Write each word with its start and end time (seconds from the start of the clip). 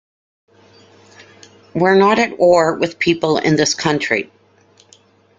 We're 1.75 1.93
not 1.93 2.17
at 2.17 2.39
war 2.39 2.73
with 2.73 2.97
people 2.97 3.37
in 3.37 3.55
this 3.55 3.75
country. 3.75 4.31